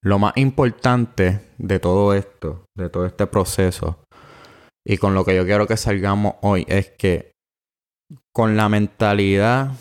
[0.00, 3.98] Lo más importante de todo esto, de todo este proceso,
[4.86, 7.32] y con lo que yo quiero que salgamos hoy, es que
[8.32, 9.72] con la mentalidad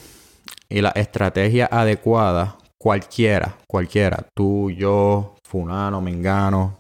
[0.69, 6.79] y la estrategia adecuada, cualquiera, cualquiera, tú, yo, Funano, Mengano,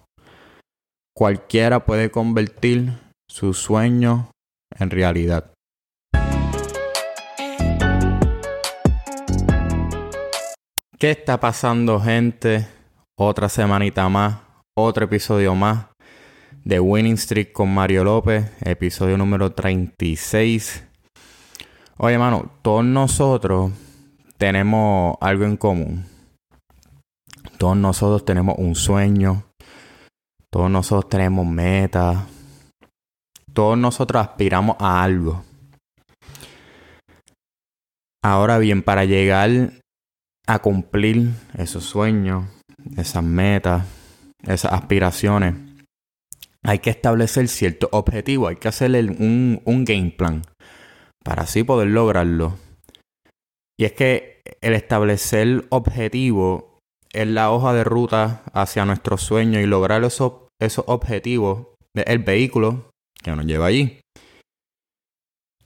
[1.15, 2.91] cualquiera puede convertir
[3.29, 4.31] su sueño
[4.79, 5.51] en realidad.
[10.97, 12.76] ¿Qué está pasando, gente?
[13.19, 14.37] Otra semanita más,
[14.75, 15.87] otro episodio más
[16.63, 20.83] de Winning Streak con Mario López, episodio número 36.
[21.97, 23.71] Oye, hermano, todos nosotros
[24.37, 26.05] tenemos algo en común.
[27.57, 29.45] Todos nosotros tenemos un sueño.
[30.51, 32.19] Todos nosotros tenemos metas.
[33.51, 35.43] Todos nosotros aspiramos a algo.
[38.23, 39.71] Ahora bien, para llegar
[40.45, 42.45] a cumplir esos sueños,
[42.95, 43.85] esas metas,
[44.43, 45.55] esas aspiraciones,
[46.63, 50.41] hay que establecer ciertos objetivos, hay que hacer un, un game plan
[51.23, 52.57] para así poder lograrlo.
[53.79, 56.63] Y es que el establecer objetivos
[57.13, 62.89] es la hoja de ruta hacia nuestro sueño y lograr esos, esos objetivos del vehículo
[63.23, 64.01] que nos lleva allí.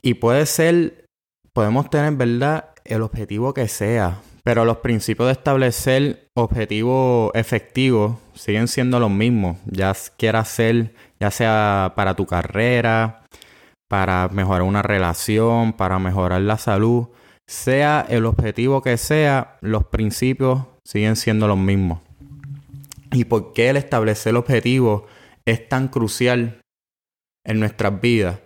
[0.02, 1.06] Y puede ser,
[1.52, 2.74] podemos tener, ¿verdad?
[2.84, 9.58] El objetivo que sea, pero los principios de establecer objetivos efectivos siguen siendo los mismos.
[9.66, 13.24] Ya quiera ser, ya sea para tu carrera,
[13.88, 17.08] para mejorar una relación, para mejorar la salud,
[17.46, 22.00] sea el objetivo que sea, los principios siguen siendo los mismos.
[23.12, 25.02] ¿Y por qué el establecer objetivos
[25.44, 26.62] es tan crucial
[27.44, 28.40] en nuestras vidas?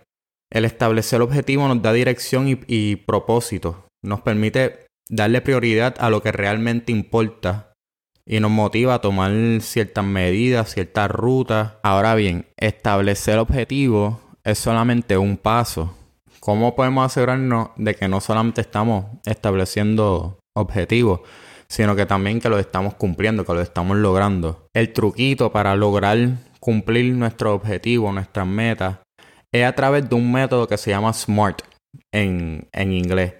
[0.51, 3.85] El establecer objetivos nos da dirección y propósito.
[4.03, 7.73] Nos permite darle prioridad a lo que realmente importa
[8.25, 11.73] y nos motiva a tomar ciertas medidas, ciertas rutas.
[11.83, 15.95] Ahora bien, establecer objetivos es solamente un paso.
[16.39, 21.21] ¿Cómo podemos asegurarnos de que no solamente estamos estableciendo objetivos,
[21.67, 24.67] sino que también que lo estamos cumpliendo, que lo estamos logrando?
[24.73, 28.97] El truquito para lograr cumplir nuestro objetivo, nuestras metas,
[29.53, 31.61] es a través de un método que se llama SMART
[32.11, 33.33] en, en inglés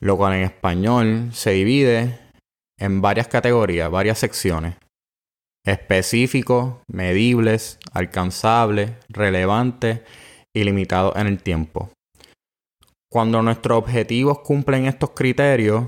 [0.00, 2.18] lo cual en español se divide
[2.78, 4.74] en varias categorías, varias secciones.
[5.64, 10.00] Específicos, medibles, alcanzables, relevantes
[10.56, 11.90] y limitados en el tiempo.
[13.12, 15.84] Cuando nuestros objetivos cumplen estos criterios,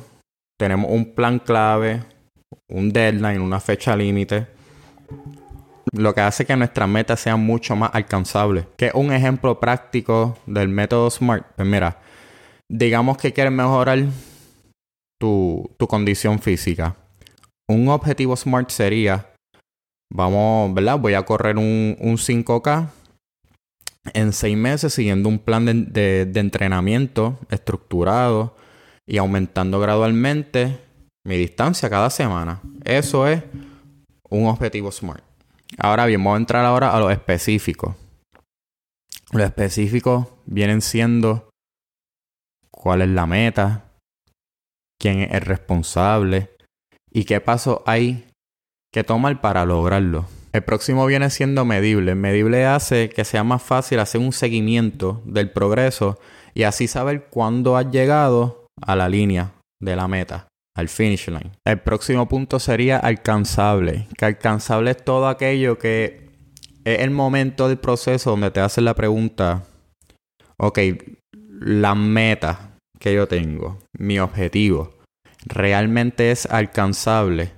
[0.59, 2.03] tenemos un plan clave,
[2.69, 4.47] un deadline, una fecha límite,
[5.93, 8.67] lo que hace que nuestras metas sean mucho más alcanzables.
[8.77, 11.99] Que un ejemplo práctico del método SMART, pues mira,
[12.73, 14.07] digamos que quieres mejorar
[15.21, 16.97] tu, condición física.
[17.69, 19.31] Un objetivo SMART sería,
[20.11, 20.99] vamos, ¿verdad?
[20.99, 22.89] Voy a correr un, 5K
[24.15, 28.57] en seis meses siguiendo un plan de, de, entrenamiento estructurado
[29.07, 30.79] y aumentando gradualmente
[31.25, 32.63] mi distancia cada semana.
[32.85, 33.43] Eso es
[34.29, 35.23] un objetivo SMART.
[35.79, 37.97] Ahora bien, vamos a entrar ahora a lo específico.
[39.31, 41.52] Los específicos vienen siendo
[42.83, 43.85] cuál es la meta,
[45.01, 46.51] quién es el responsable
[47.13, 48.27] y qué paso hay
[48.93, 50.27] que tomar para lograrlo.
[50.53, 52.15] El próximo viene siendo medible.
[52.17, 56.19] Medible hace que sea más fácil hacer un seguimiento del progreso
[56.55, 61.53] y así saber cuándo has llegado a la línea de la meta, al finish line.
[61.65, 64.09] El próximo punto sería alcanzable.
[64.19, 66.31] Que alcanzable es todo aquello que
[66.85, 69.63] es el momento del proceso donde te hacen la pregunta,
[70.59, 70.79] ok,
[71.61, 72.72] la meta
[73.03, 74.95] que yo tengo, mi objetivo,
[75.45, 77.53] realmente es alcanzable,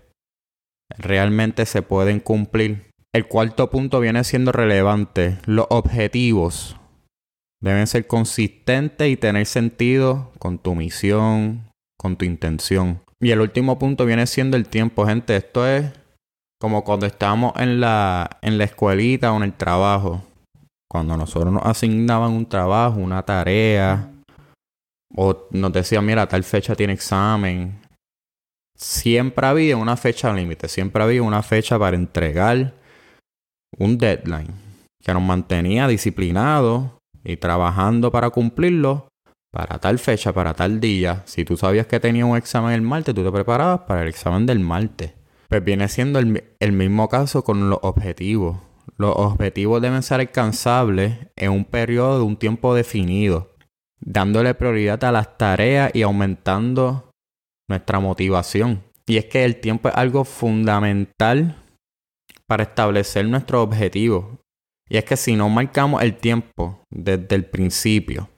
[0.96, 2.86] realmente se pueden cumplir.
[3.12, 5.36] El cuarto punto viene siendo relevante.
[5.44, 6.76] Los objetivos
[7.60, 11.68] deben ser consistentes y tener sentido con tu misión,
[11.98, 13.02] con tu intención.
[13.20, 15.36] Y el último punto viene siendo el tiempo, gente.
[15.36, 15.92] Esto es
[16.58, 20.22] como cuando estamos en la, en la escuelita o en el trabajo.
[20.90, 24.10] Cuando nosotros nos asignaban un trabajo, una tarea,
[25.16, 27.80] o nos decía, mira, tal fecha tiene examen.
[28.76, 32.74] Siempre había una fecha límite, siempre había una fecha para entregar
[33.78, 34.52] un deadline
[35.02, 36.90] que nos mantenía disciplinados
[37.22, 39.08] y trabajando para cumplirlo
[39.52, 41.22] para tal fecha, para tal día.
[41.26, 44.46] Si tú sabías que tenía un examen el martes, tú te preparabas para el examen
[44.46, 45.12] del martes.
[45.48, 48.56] Pues viene siendo el, el mismo caso con los objetivos.
[48.96, 53.53] Los objetivos deben ser alcanzables en un periodo de un tiempo definido
[54.04, 57.10] dándole prioridad a las tareas y aumentando
[57.68, 58.82] nuestra motivación.
[59.06, 61.56] Y es que el tiempo es algo fundamental
[62.46, 64.38] para establecer nuestro objetivo.
[64.88, 68.28] Y es que si no marcamos el tiempo desde el principio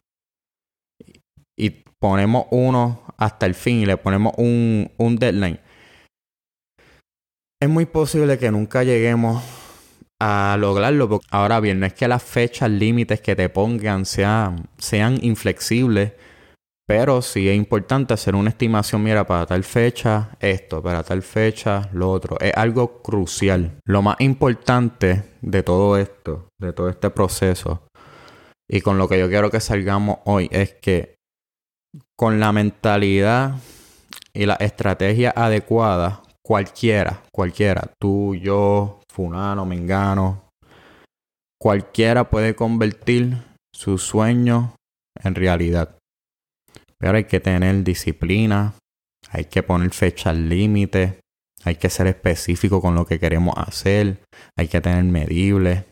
[1.59, 1.71] y
[2.01, 5.59] ponemos uno hasta el fin y le ponemos un, un deadline,
[7.61, 9.43] es muy posible que nunca lleguemos
[10.21, 11.21] a lograrlo.
[11.31, 16.13] Ahora bien, no es que las fechas límites que te pongan sean, sean inflexibles,
[16.87, 21.89] pero sí es importante hacer una estimación, mira, para tal fecha esto, para tal fecha
[21.93, 22.39] lo otro.
[22.41, 23.79] Es algo crucial.
[23.85, 27.89] Lo más importante de todo esto, de todo este proceso,
[28.69, 31.17] y con lo que yo quiero que salgamos hoy, es que
[32.17, 33.57] con la mentalidad
[34.33, 40.51] y la estrategia adecuada, cualquiera, cualquiera, tú, yo, Funano, Mengano,
[41.59, 43.39] cualquiera puede convertir
[43.75, 44.75] su sueño
[45.25, 45.97] en realidad.
[46.99, 48.75] Pero hay que tener disciplina,
[49.31, 51.21] hay que poner fechas límite,
[51.65, 54.23] hay que ser específico con lo que queremos hacer,
[54.55, 55.85] hay que tener medibles,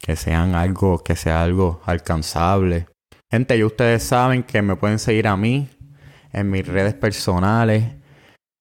[0.00, 2.86] que sean algo, que sea algo alcanzable.
[3.28, 5.68] Gente, ya ustedes saben que me pueden seguir a mí
[6.32, 7.99] en mis redes personales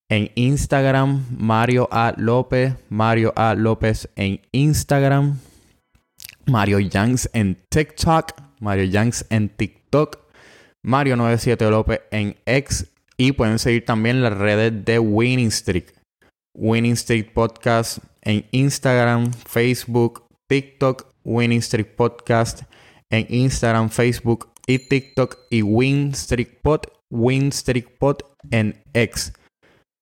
[0.09, 2.13] en Instagram, Mario A.
[2.17, 2.73] López.
[2.89, 3.53] Mario A.
[3.53, 5.39] López en Instagram.
[6.47, 8.33] Mario Yanks en TikTok.
[8.59, 10.17] Mario Yanks en TikTok.
[10.81, 12.91] Mario 97 López en X.
[13.17, 15.94] Y pueden seguir también las redes de Winning Streak.
[16.56, 21.13] Winning Streak Podcast en Instagram, Facebook, TikTok.
[21.23, 22.63] Winning Streak Podcast
[23.11, 25.38] en Instagram, Facebook y TikTok.
[25.51, 26.81] Y Win Streak Pod.
[27.11, 29.33] Win Streak Pod en X.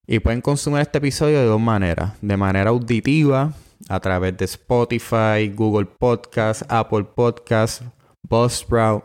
[0.10, 2.14] Y pueden consumir este episodio de dos maneras.
[2.22, 3.52] De manera auditiva,
[3.90, 7.82] a través de Spotify, Google Podcast, Apple Podcast,
[8.24, 9.04] Buzzsprout,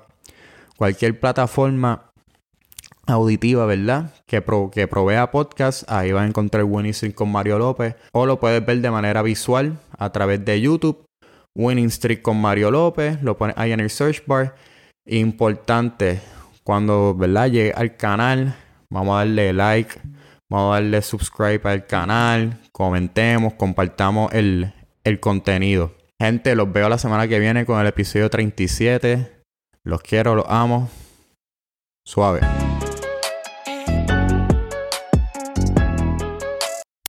[0.77, 2.13] cualquier plataforma
[3.09, 4.15] auditiva, ¿verdad?
[4.27, 5.91] Que, que provea podcast.
[5.91, 7.97] Ahí va a encontrar Winning Streak con Mario López.
[8.13, 11.05] O lo puedes ver de manera visual a través de YouTube.
[11.57, 13.21] Winning Streak con Mario López.
[13.23, 14.55] Lo pones ahí en el search bar.
[15.05, 16.21] Importante,
[16.63, 17.51] cuando, ¿verdad?
[17.51, 18.55] Llegue al canal,
[18.89, 19.99] vamos a darle like
[20.53, 25.97] Vamos a darle subscribe al canal, comentemos, compartamos el, el contenido.
[26.21, 29.45] Gente, los veo la semana que viene con el episodio 37.
[29.83, 30.91] Los quiero, los amo.
[32.05, 32.62] Suave.